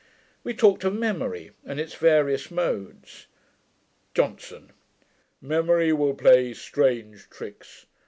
[0.43, 3.27] We talked of memory, and its various modes.
[4.15, 4.71] JOHNSON.
[5.41, 7.85] 'Memory will play strange tricks.